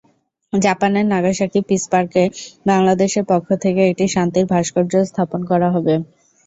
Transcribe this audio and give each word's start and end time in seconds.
জাপানের 0.53 1.05
Nagasaki 1.07 1.59
peace 1.67 1.83
পার্কে 1.91 2.23
বাংলাদেশের 2.65 3.25
পক্ষ 3.31 3.47
থেকে 3.63 3.81
একটি 3.85 4.05
শান্তির 4.15 4.45
ভাস্কর্য 4.51 4.93
স্থাপন 5.09 5.41
করা 5.51 5.67
হবে। 5.75 5.93